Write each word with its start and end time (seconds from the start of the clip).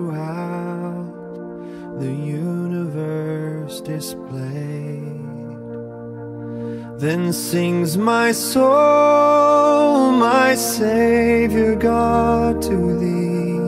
throughout 0.00 1.98
the 1.98 2.12
universe 2.12 3.80
displayed. 3.82 5.18
Then 6.98 7.32
sings 7.32 7.96
my 7.96 8.32
soul, 8.32 10.12
my 10.12 10.54
Savior 10.54 11.74
God, 11.76 12.62
to 12.62 12.98
thee. 13.00 13.58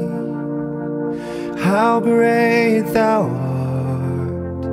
How 1.63 2.01
great 2.01 2.83
thou 2.93 3.23
art, 3.23 4.65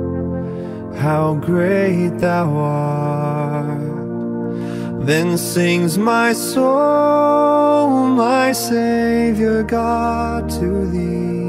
how 0.96 1.34
great 1.34 2.18
thou 2.18 2.56
art. 2.56 3.80
Then 5.06 5.38
sings 5.38 5.98
my 5.98 6.32
soul, 6.32 8.06
my 8.06 8.52
Savior 8.52 9.62
God, 9.62 10.48
to 10.50 10.86
thee. 10.90 11.39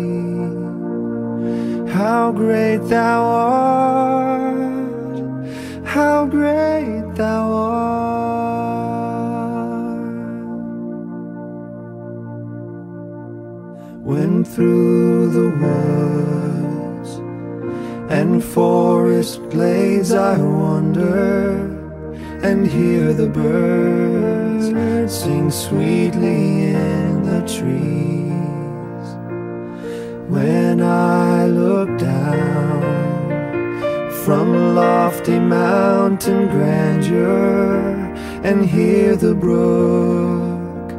How 2.01 2.31
great 2.31 2.81
thou 2.89 3.21
art, 3.23 4.65
how 5.85 6.25
great 6.25 7.03
thou 7.13 7.51
art. 7.51 7.91
When 14.03 14.43
through 14.43 15.29
the 15.29 15.49
woods 15.61 17.11
and 18.09 18.43
forest 18.43 19.39
glades 19.51 20.11
I 20.11 20.39
wander 20.39 21.51
and 22.41 22.65
hear 22.65 23.13
the 23.13 23.27
birds 23.27 24.65
sing 25.13 25.51
sweetly 25.51 26.73
in 26.73 27.21
the 27.21 27.41
trees. 27.47 28.30
When 30.31 30.81
I 30.81 31.45
look 31.45 31.97
down 31.99 32.81
from 34.23 34.75
lofty 34.75 35.37
mountain 35.37 36.47
grandeur 36.47 37.81
and 38.41 38.65
hear 38.65 39.17
the 39.17 39.35
brook 39.35 40.93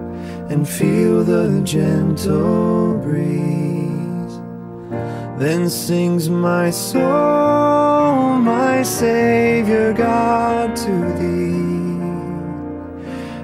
and 0.50 0.68
feel 0.68 1.24
the 1.24 1.62
gentle 1.64 2.98
breeze. 2.98 4.34
Then 5.38 5.70
sings 5.70 6.28
my 6.28 6.68
soul, 6.68 8.36
my 8.36 8.82
Savior 8.82 9.94
God, 9.94 10.76
to 10.76 10.92
thee. 11.18 11.72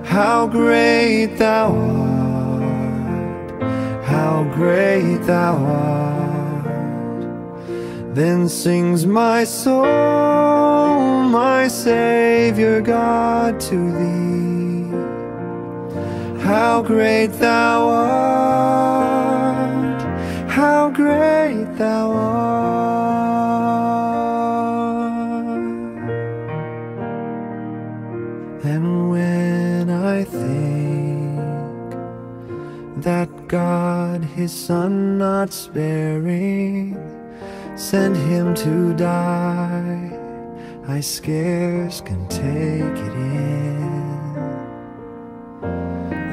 How 0.05 0.47
great 0.47 1.39
thou 1.39 1.73
art, 1.75 2.08
how 4.39 4.47
great 4.55 5.19
thou 5.27 5.57
art. 5.57 6.65
Then 8.15 8.49
sings 8.49 9.05
my 9.05 9.43
soul, 9.43 9.85
my 11.41 11.67
Savior 11.67 12.81
God, 12.81 13.59
to 13.69 13.79
thee. 13.99 14.85
How 16.41 16.83
great 16.83 17.33
thou 17.47 17.89
art, 17.89 20.03
how 20.49 20.91
great 20.91 21.77
thou 21.77 22.13
art. 22.13 22.39
And 28.63 29.11
when 29.11 29.91
I 29.91 30.23
think 30.23 31.41
that 33.03 33.38
God 33.49 34.23
his 34.23 34.53
Son 34.53 35.17
not 35.17 35.55
sparing 35.55 36.99
sent 37.77 38.15
him 38.15 38.55
to 38.57 38.93
die, 38.93 40.13
I 40.87 41.01
scarce 41.01 42.03
can 42.03 42.29
take 42.29 42.99
it 43.07 43.15
in 43.15 43.49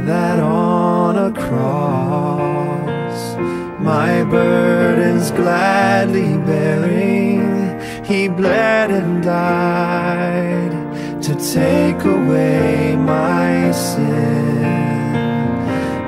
that 0.05 0.39
on 0.39 1.17
a 1.17 1.31
cross, 1.33 3.37
my 3.79 4.25
burdens 4.25 5.31
gladly 5.31 6.37
bearing, 6.45 7.79
he 8.03 8.27
bled 8.27 8.91
and 8.91 9.23
died 9.23 11.23
to 11.23 11.33
take 11.35 12.03
away 12.03 12.97
my 12.97 13.71
sin. 13.71 13.84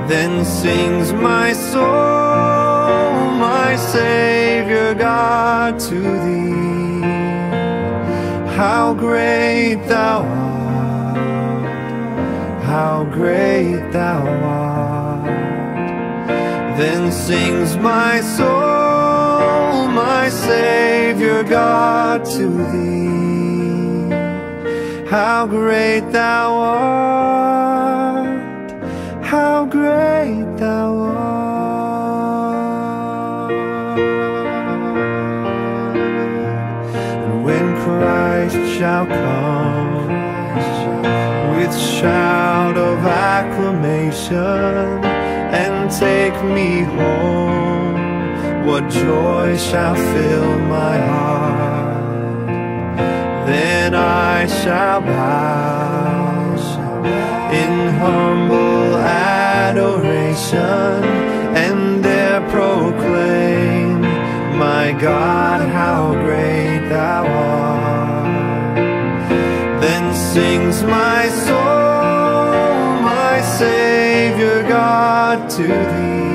Then 0.08 0.46
sings 0.46 1.14
my 1.14 1.54
soul, 1.54 1.86
my 3.48 3.76
Savior 3.76 4.94
God, 4.94 5.80
to 5.90 6.00
thee. 6.24 7.02
How 8.56 8.94
great 8.94 9.76
thou 9.88 10.22
art 10.24 10.48
how 12.68 13.06
great 13.06 13.82
thou 13.92 14.22
art. 14.44 15.26
Then 16.78 17.12
sings 17.12 17.78
my 17.78 18.20
soul, 18.22 19.88
my 19.88 20.28
Savior 20.30 21.44
God, 21.44 22.26
to 22.36 22.48
thee. 22.72 24.10
How 25.10 25.48
great 25.48 26.06
thou 26.12 26.48
art, 26.56 27.77
how 29.28 29.66
great 29.66 30.46
thou 30.56 30.96
art. 30.96 31.52
And 37.26 37.44
when 37.44 37.76
Christ 37.84 38.56
shall 38.78 39.06
come 39.06 40.08
with 41.58 41.74
shout 41.78 42.78
of 42.78 43.00
acclamation 43.06 45.04
and 45.64 45.92
take 45.92 46.38
me 46.56 46.84
home, 46.98 48.66
what 48.66 48.90
joy 48.90 49.58
shall 49.58 49.96
fill 49.96 50.60
my 50.78 50.98
heart? 51.12 52.48
Then 53.46 53.94
I 53.94 54.48
shall 54.48 55.02
bow 55.02 55.97
in 57.62 57.74
humble 57.96 58.96
adoration 58.98 61.04
and 61.66 62.04
there 62.04 62.42
proclaim, 62.50 64.02
My 64.58 64.92
God, 65.00 65.62
how 65.70 66.12
great 66.26 66.90
thou 66.90 67.26
art. 67.26 68.78
Then 69.82 70.14
sings 70.34 70.84
my 70.84 71.28
soul, 71.46 73.02
my 73.14 73.42
Savior 73.58 74.64
God, 74.68 75.50
to 75.52 75.68
thee. 75.68 76.28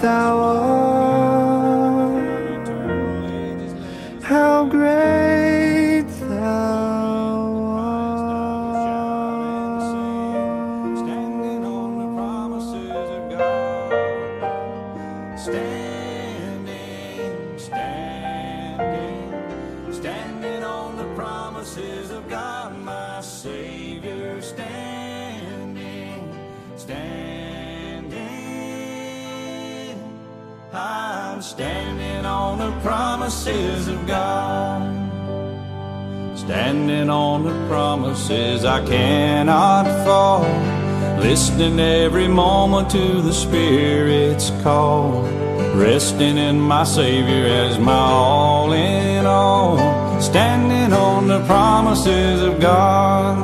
Thou 0.00 0.38
art, 0.38 0.69
promises 32.82 33.88
of 33.88 34.06
God. 34.06 34.80
Standing 36.36 37.10
on 37.10 37.44
the 37.44 37.52
promises 37.68 38.64
I 38.64 38.84
cannot 38.84 39.84
fall. 40.04 40.42
Listening 41.20 41.78
every 41.78 42.28
moment 42.28 42.90
to 42.90 43.20
the 43.20 43.32
Spirit's 43.32 44.50
call. 44.62 45.22
Resting 45.74 46.38
in 46.38 46.60
my 46.60 46.84
Savior 46.84 47.46
as 47.46 47.78
my 47.78 47.92
all 47.92 48.72
in 48.72 49.26
all. 49.26 49.78
Standing 50.20 50.92
on 50.92 51.28
the 51.28 51.44
promises 51.44 52.42
of 52.42 52.60
God. 52.60 53.38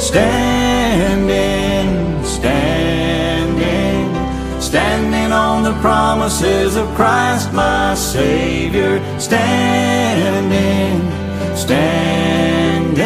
Standing, 0.00 1.88
standing, 2.24 4.14
standing 4.60 5.32
on 5.32 5.64
the 5.64 5.72
promises 5.80 6.76
of 6.76 6.86
Christ, 6.94 7.52
my 7.52 7.94
Savior 8.12 8.98
standing, 9.20 11.00
standing. 11.54 12.96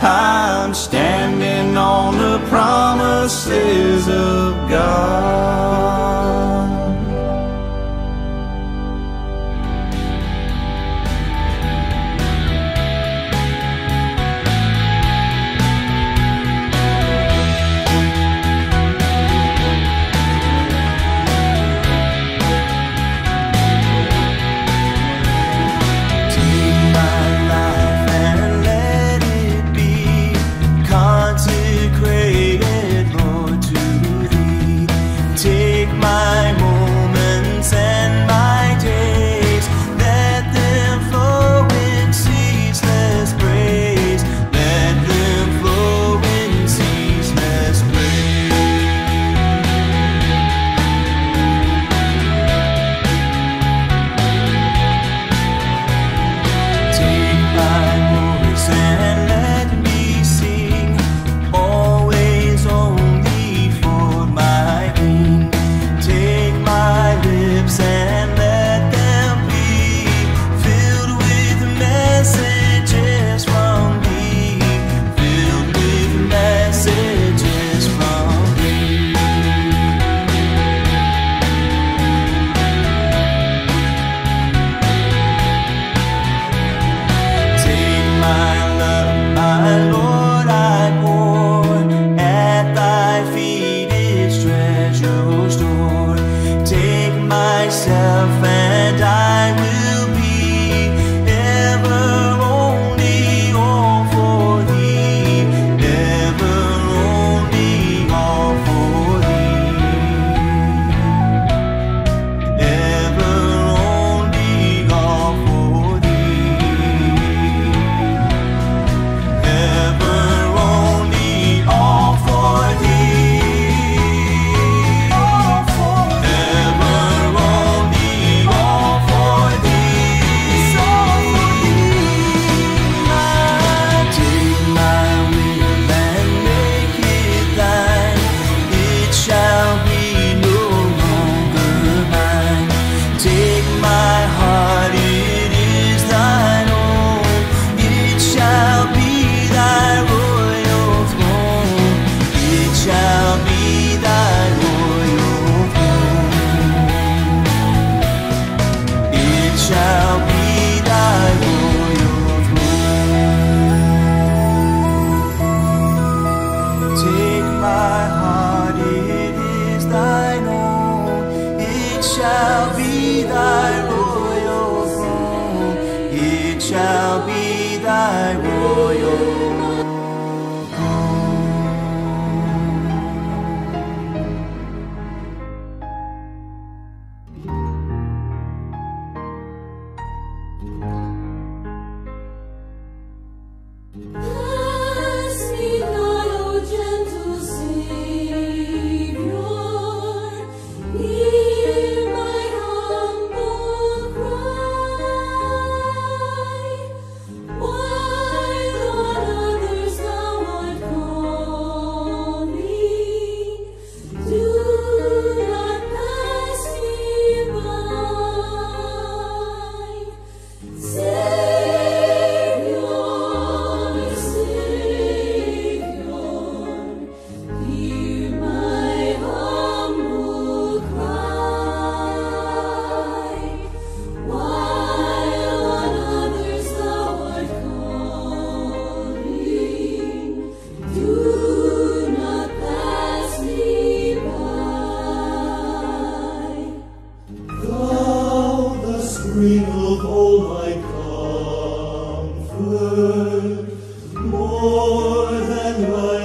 I'm 0.00 0.72
standing 0.72 1.76
on 1.76 2.16
the 2.16 2.38
promises 2.48 4.08
of 4.08 4.70
God. 4.70 5.97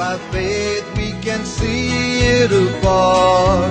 By 0.00 0.16
faith 0.32 0.86
we 0.96 1.10
can 1.20 1.44
see 1.44 2.20
it 2.40 2.50
afar. 2.50 3.68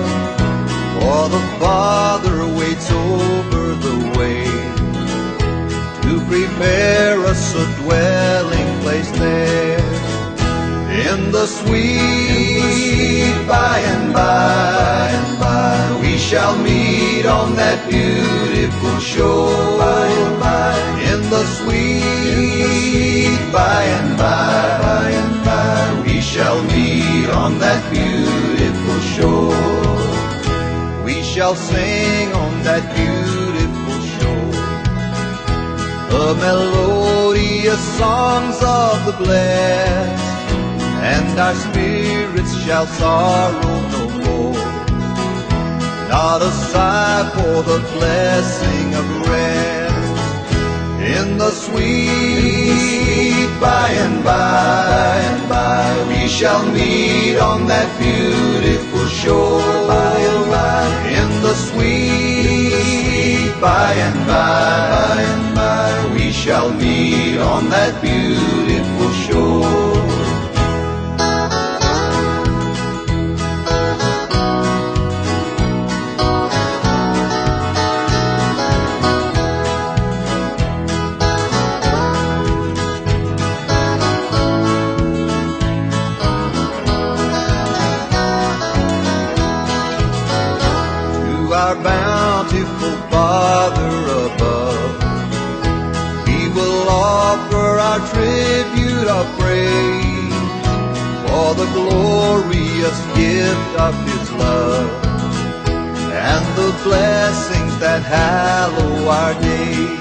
For 0.94 1.22
the 1.36 1.44
Father 1.58 2.36
waits 2.58 2.88
over 2.92 3.64
the 3.86 3.98
way 4.16 4.44
to 6.04 6.12
prepare 6.30 7.18
us 7.32 7.42
a 7.64 7.66
dwelling 7.82 8.70
place 8.84 9.10
there. 9.22 9.82
In 11.08 11.32
the 11.32 11.46
sweet 11.58 13.34
by 13.48 13.76
and 13.94 14.12
by 14.12 15.10
and 15.18 15.32
by, 15.40 15.98
we 16.00 16.16
shall 16.16 16.56
meet 16.58 17.26
on 17.26 17.56
that 17.56 17.78
beautiful 17.90 19.00
shore. 19.00 19.78
By 19.84 20.06
and 20.22 20.36
by, 20.46 20.74
in 21.12 21.20
the 21.34 21.44
sweet 21.58 23.40
by 23.52 23.82
and 23.98 24.16
by, 24.16 24.89
shall 26.40 26.62
meet 26.72 27.28
on 27.42 27.58
that 27.58 27.82
beautiful 27.92 28.98
shore. 29.14 31.04
We 31.04 31.22
shall 31.22 31.54
sing 31.54 32.32
on 32.32 32.52
that 32.68 32.84
beautiful 32.96 33.98
shore 34.14 34.54
the 36.14 36.28
melodious 36.44 37.82
songs 38.00 38.56
of 38.62 38.94
the 39.08 39.16
blessed, 39.22 40.54
and 41.14 41.28
our 41.46 41.56
spirits 41.66 42.54
shall 42.64 42.86
sorrow 42.86 43.76
no 43.96 44.04
more. 44.24 44.66
Not 46.08 46.40
a 46.50 46.52
sigh 46.72 47.24
for 47.34 47.56
the 47.70 47.80
blessing 47.96 48.86
of 49.00 49.06
rest 49.28 50.24
in 51.16 51.36
the 51.36 51.50
sweet 51.50 53.50
by 53.60 53.88
and 54.04 54.24
by 54.24 55.20
and 55.30 55.48
by. 55.50 56.09
We 56.30 56.36
shall 56.36 56.64
meet 56.70 57.38
on 57.38 57.66
that 57.66 57.90
beautiful 57.98 59.06
shore 59.08 59.58
by 59.88 60.16
and 60.16 60.48
by 60.48 60.86
in 61.08 61.42
the 61.42 61.54
sweet 61.54 63.50
by 63.60 63.94
and 63.94 64.26
by, 64.28 65.16
by 65.16 65.22
and 65.22 65.54
by. 65.56 66.14
We 66.14 66.30
shall 66.30 66.72
meet 66.72 67.38
on 67.38 67.68
that 67.70 68.00
beautiful 68.00 69.10
shore. 69.24 69.89
Praise 99.38 100.34
for 101.24 101.54
the 101.60 101.68
glorious 101.72 102.98
gift 103.14 103.72
of 103.86 103.94
His 104.08 104.32
love 104.32 104.90
and 106.12 106.44
the 106.56 106.70
blessings 106.84 107.78
that 107.78 108.02
hallow 108.02 109.08
our 109.08 109.34
days. 109.40 110.00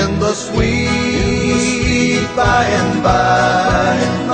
In 0.00 0.18
the 0.18 0.34
sweet 0.34 2.26
by 2.36 2.64
and 2.64 3.02
by 3.02 4.24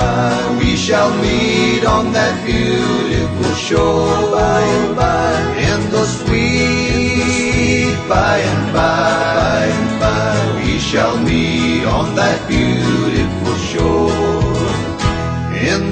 we 0.59 0.77
shall 0.77 1.11
meet 1.21 1.83
on 1.85 2.13
that 2.13 2.45
beautiful 2.45 3.53
shore. 3.55 4.31
By 4.31 4.61
and 4.61 4.95
by, 4.95 5.33
in 5.57 5.91
the 5.91 6.05
sweet 6.05 7.97
by 8.07 8.37
and 8.39 8.73
by, 8.73 10.61
we 10.63 10.79
shall 10.79 11.17
meet 11.17 11.85
on 11.85 12.15
that 12.15 12.47
beautiful 12.47 12.90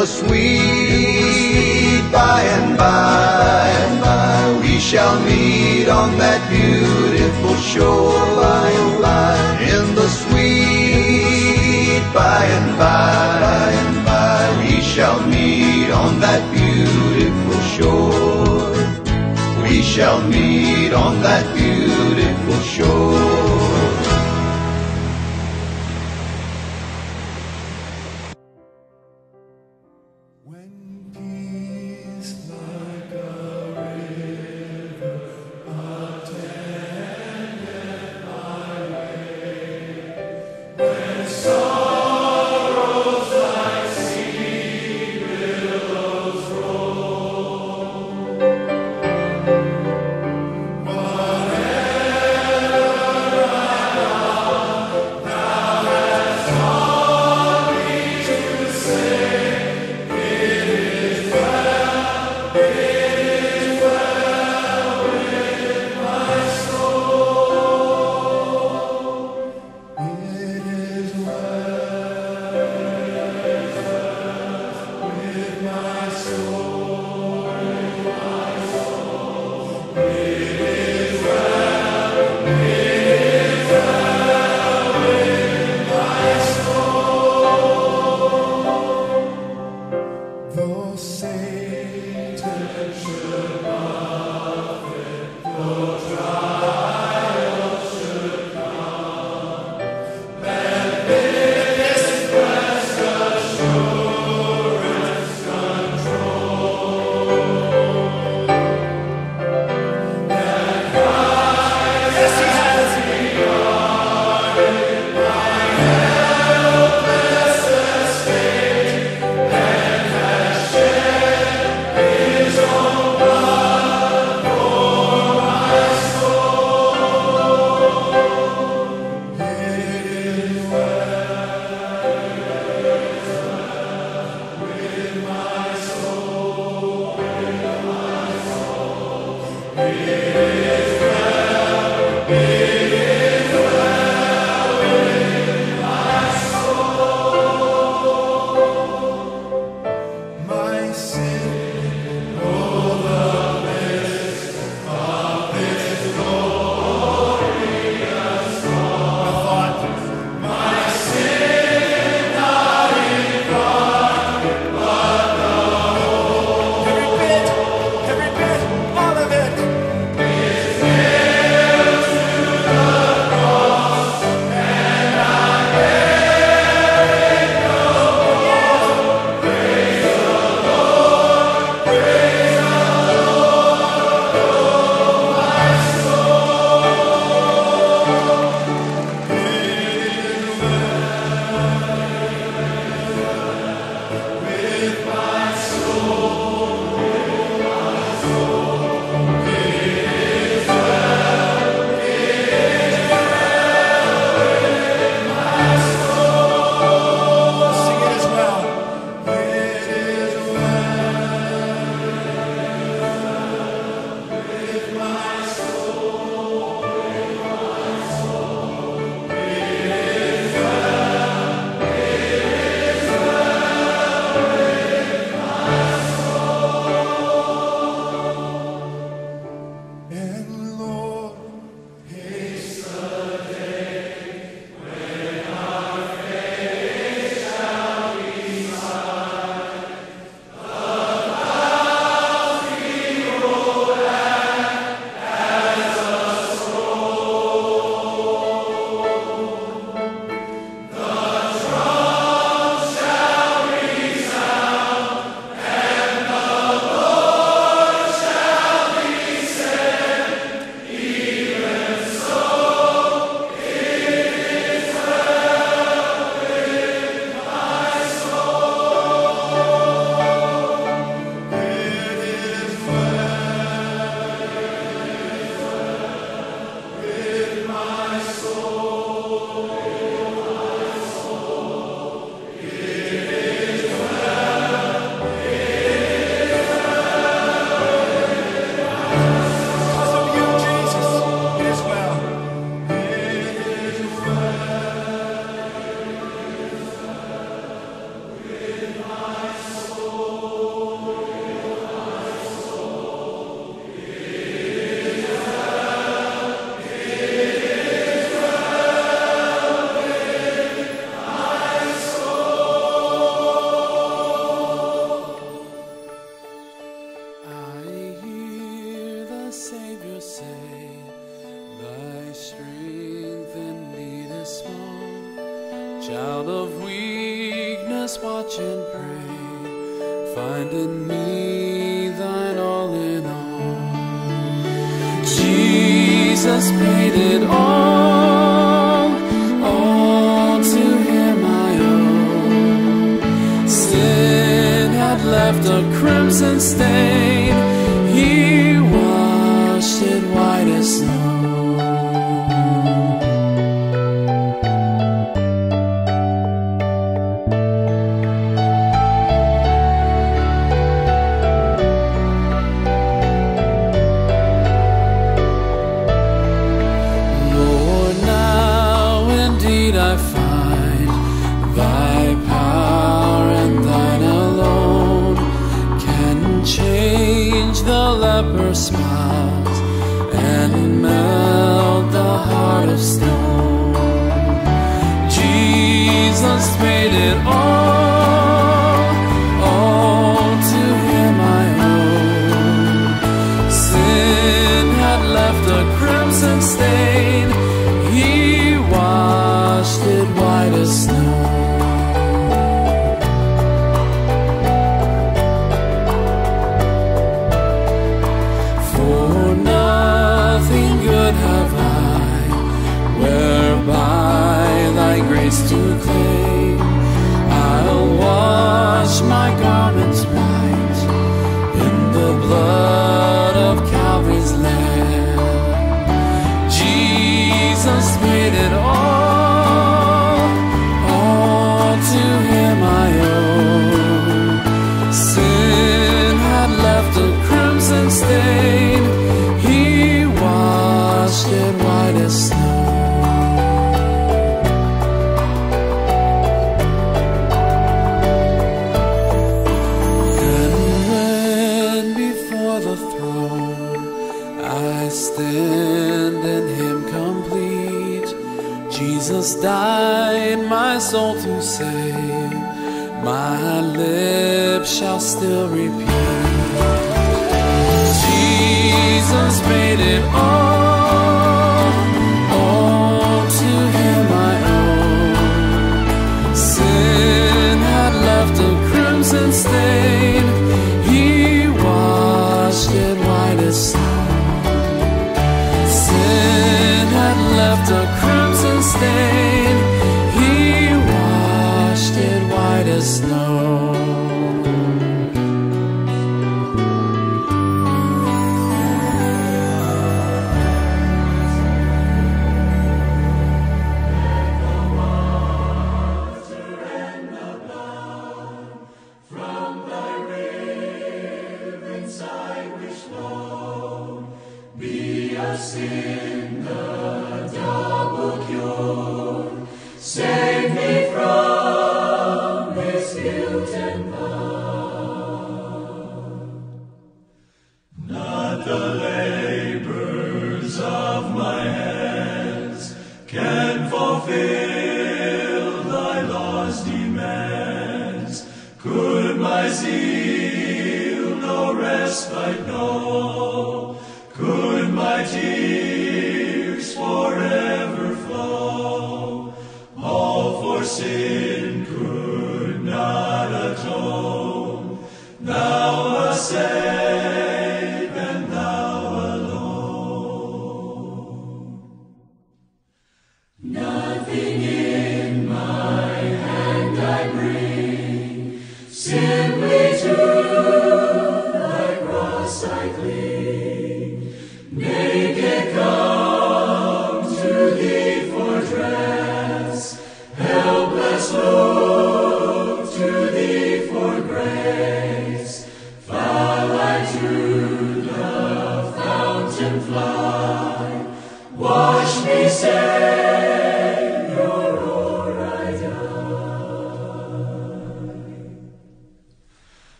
the 0.00 0.06
sweet 0.06 2.00
by 2.10 2.40
and 2.40 2.78
by 2.78 3.68
and 3.68 4.00
by, 4.00 4.58
we 4.62 4.80
shall 4.80 5.20
meet 5.20 5.90
on 5.90 6.16
that 6.16 6.40
beautiful 6.48 7.54
shore. 7.56 8.18
By 8.40 8.70
and 8.70 9.02
by, 9.02 9.36
in 9.60 9.94
the 9.94 10.08
sweet 10.08 12.02
by 12.14 12.44
and 12.56 12.78
by, 12.78 13.40
by 13.44 13.72
and 13.82 14.06
by, 14.06 14.40
we 14.62 14.80
shall 14.80 15.20
meet 15.26 15.90
on 15.90 16.18
that 16.20 16.42
beautiful 16.56 17.60
shore. 17.74 18.72
We 19.62 19.82
shall 19.82 20.22
meet 20.22 20.94
on 20.94 21.20
that 21.20 21.44
beautiful 21.54 22.60
shore. 22.60 23.39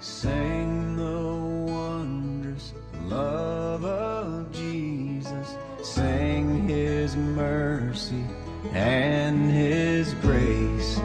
Sing 0.00 0.96
the 0.96 1.72
wondrous 1.72 2.72
love 3.06 3.84
of 3.84 4.52
Jesus. 4.52 5.56
Sing 5.82 6.68
his 6.68 7.16
mercy 7.16 8.24
and 8.72 9.50
his 9.50 10.14
grace. 10.14 10.98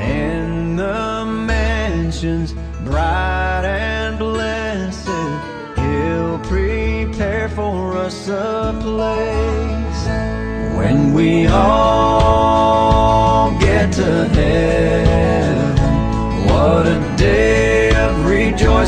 In 0.00 0.76
the 0.76 1.24
mansions 1.24 2.52
bright 2.84 3.64
and 3.64 4.18
blessed, 4.18 5.08
he'll 5.78 6.38
prepare 6.40 7.48
for 7.48 7.96
us 7.96 8.28
a 8.28 8.78
place. 8.82 10.06
When 10.76 11.14
we 11.14 11.46
all 11.46 13.58
get 13.58 13.94
to 13.94 14.28
heaven, 14.28 15.05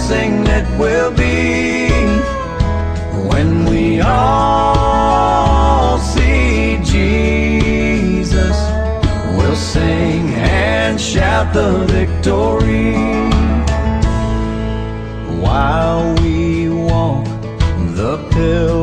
rejoicing 0.08 0.46
it 0.46 0.66
will 0.78 1.10
be 1.12 1.88
when 3.28 3.64
we 3.66 4.00
all 4.00 5.98
see 5.98 6.78
Jesus. 6.82 8.56
We'll 9.36 9.56
sing 9.56 10.34
and 10.34 11.00
shout 11.00 11.52
the 11.54 11.84
victory 11.86 12.94
while 15.40 16.14
we 16.22 16.68
walk 16.68 17.24
the 17.96 18.18
pilgrim 18.30 18.77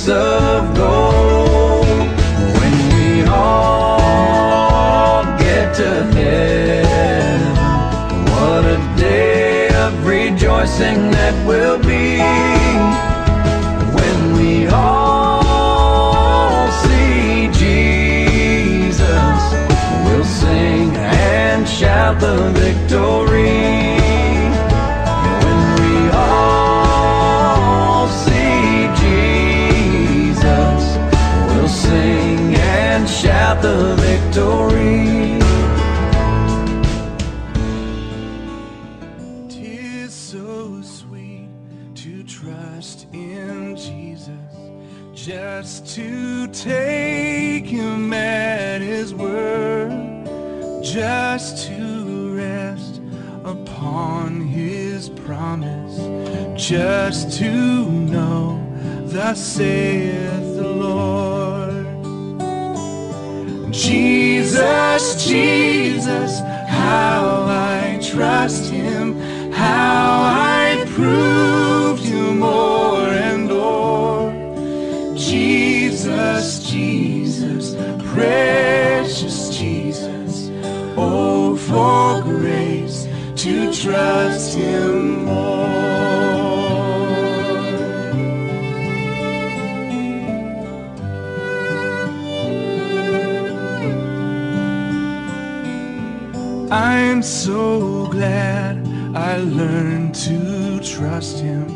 streets 0.00 0.08
of 0.08 0.74
gold. 0.74 1.86
When 2.58 2.74
we 2.94 3.24
all 3.28 5.22
get 5.38 5.74
to 5.76 5.90
heaven, 6.14 7.40
what 8.32 8.64
a 8.64 8.78
day 8.96 9.68
of 9.68 10.06
rejoicing 10.06 11.10
that 11.10 11.34
will 11.46 11.78
be. 11.78 12.18
When 13.96 14.32
we 14.36 14.66
all 14.68 16.70
see 16.82 17.48
Jesus, 17.52 19.42
we'll 20.04 20.24
sing 20.24 20.96
and 20.96 21.68
shout 21.68 22.20
the 22.20 22.50
victory. 22.54 23.69
Just 57.10 57.40
to 57.40 57.90
know, 57.90 58.64
the 59.06 59.34
saith 59.34 60.09
trust 101.10 101.40
him. 101.40 101.66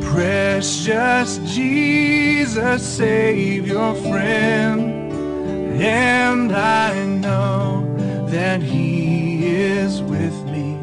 Precious 0.00 1.38
Jesus, 1.54 2.82
Savior, 2.82 3.94
friend. 3.94 5.12
And 5.80 6.50
I 6.52 7.06
know 7.06 7.86
that 8.26 8.60
he 8.60 9.46
is 9.46 10.02
with 10.02 10.36
me, 10.46 10.78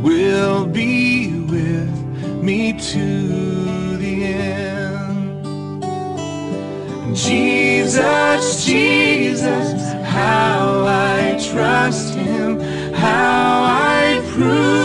will 0.00 0.64
be 0.66 1.28
with 1.42 1.94
me 2.42 2.72
to 2.72 3.96
the 3.98 4.24
end. 4.24 5.84
Jesus, 7.14 8.64
Jesus, 8.64 9.92
how 10.04 10.84
I 10.86 11.38
trust 11.52 12.14
him, 12.14 12.60
how 12.94 13.62
I 13.62 14.22
proved 14.32 14.75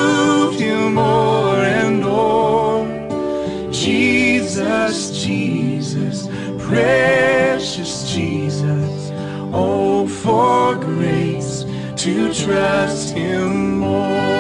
Jesus, 4.52 5.24
Jesus, 5.24 6.28
precious 6.62 8.12
Jesus, 8.12 9.12
oh, 9.54 10.06
for 10.06 10.76
grace 10.76 11.64
to 11.96 12.34
trust 12.34 13.14
him 13.16 13.80
more. 13.80 14.31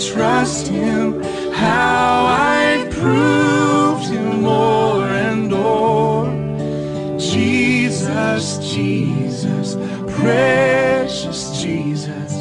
Trust 0.00 0.68
him, 0.68 1.22
how 1.52 2.24
I 2.26 2.88
proved 2.90 4.10
him 4.10 4.42
more 4.42 5.04
and 5.04 5.50
more. 5.50 6.26
Jesus, 7.18 8.58
Jesus, 8.74 9.76
precious 10.16 11.60
Jesus, 11.62 12.32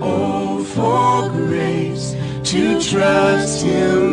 oh, 0.00 0.62
for 0.74 1.28
grace 1.30 2.14
to 2.44 2.80
trust 2.80 3.64
him 3.64 4.11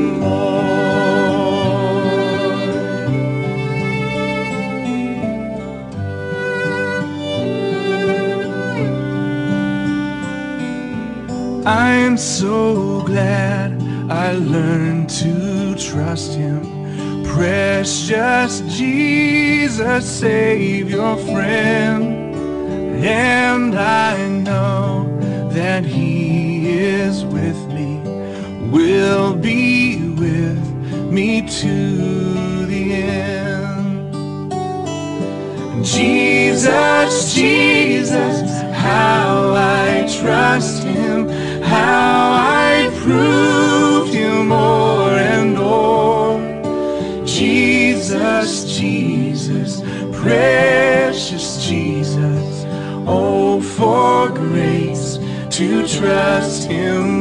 glad 13.09 13.71
I 14.11 14.33
learned 14.33 15.09
to 15.21 15.73
trust 15.75 16.33
him. 16.33 16.61
Precious 17.23 18.61
Jesus, 18.77 20.05
Savior, 20.19 21.15
friend. 21.31 22.03
And 23.03 23.73
I 23.75 24.27
know 24.27 25.07
that 25.53 25.83
he 25.85 26.69
is 26.69 27.25
with 27.25 27.59
me, 27.73 27.91
will 28.69 29.33
be 29.35 30.09
with 30.23 30.63
me 31.11 31.47
to 31.61 32.65
the 32.67 32.83
end. 32.93 34.13
Jesus, 35.83 37.33
Jesus, 37.33 38.41
how 38.73 39.53
I 39.55 40.07
trust 40.21 40.83
him, 40.83 41.27
how 41.63 42.33
I 42.33 42.68
proved 43.09 44.13
him 44.13 44.49
more 44.49 45.09
and 45.35 45.55
more. 45.57 46.37
Jesus, 47.25 48.77
Jesus, 48.77 49.81
precious 50.21 51.65
Jesus, 51.67 52.65
oh, 53.07 53.59
for 53.61 54.29
grace 54.29 55.17
to 55.49 55.87
trust 55.87 56.67
him 56.67 57.18